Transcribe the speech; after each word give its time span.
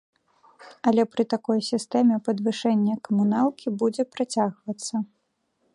Але 0.91 1.03
пры 1.15 1.23
такой 1.33 1.57
сістэме 1.71 2.15
падвышэнне 2.29 2.93
камуналкі 3.09 3.67
будзе 3.83 4.03
працягвацца. 4.17 4.95